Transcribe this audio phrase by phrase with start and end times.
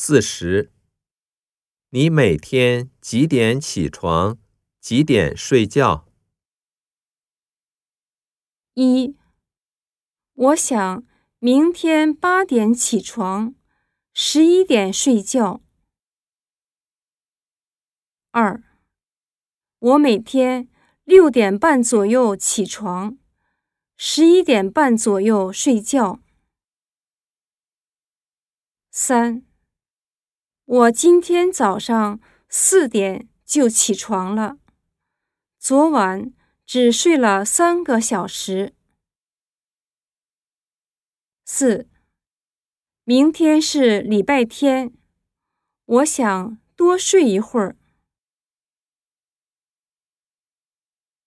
[0.00, 0.72] 四十。
[1.88, 4.38] 你每天几点起床？
[4.78, 6.06] 几点睡觉？
[8.74, 9.16] 一，
[10.34, 11.04] 我想
[11.40, 13.56] 明天八点起床，
[14.14, 15.60] 十一点睡觉。
[18.30, 18.62] 二，
[19.80, 20.68] 我每天
[21.02, 23.18] 六点半左右起床，
[23.96, 26.20] 十一点半左右睡觉。
[28.92, 29.44] 三，
[30.68, 34.58] 我今天早上四点就起床了，
[35.58, 36.30] 昨晚
[36.66, 38.74] 只睡了三个小时。
[41.46, 41.88] 四，
[43.04, 44.92] 明天是礼拜天，
[45.86, 47.74] 我想多睡一会儿。